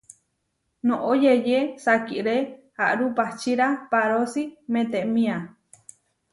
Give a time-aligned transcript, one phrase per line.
[0.87, 2.35] Noʼó yeyé sakiré
[2.87, 5.35] aʼrupahčira paarósi metémia.